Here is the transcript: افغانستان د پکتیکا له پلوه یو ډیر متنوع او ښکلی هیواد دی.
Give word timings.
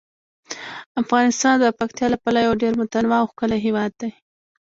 افغانستان 1.01 1.53
د 1.59 1.65
پکتیکا 1.79 2.07
له 2.13 2.17
پلوه 2.23 2.45
یو 2.47 2.53
ډیر 2.61 2.73
متنوع 2.79 3.17
او 3.21 3.29
ښکلی 3.31 3.59
هیواد 3.65 3.91
دی. 4.01 4.11